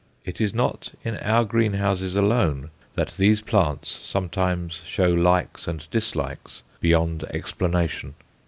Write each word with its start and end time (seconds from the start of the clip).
It 0.25 0.41
is 0.41 0.51
not 0.51 0.91
in 1.03 1.17
our 1.17 1.45
greenhouses 1.45 2.15
alone 2.15 2.71
that 2.95 3.15
these 3.17 3.39
plants 3.41 3.87
sometimes 3.91 4.79
show 4.83 5.09
likes 5.09 5.67
and 5.67 5.87
dislikes 5.91 6.63
beyond 6.79 7.23
explanation. 7.25 8.15